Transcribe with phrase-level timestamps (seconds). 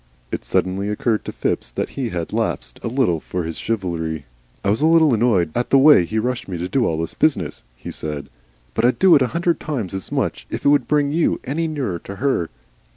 [0.31, 4.25] It suddenly occurred to Phipps that he had lapsed a little from his chivalry.
[4.63, 7.13] "I was a little annoyed at the way he rushed me to do all this
[7.13, 8.27] business," he said.
[8.73, 11.99] "But I'd do a hundred times as much if it would bring you any nearer
[11.99, 12.49] to her."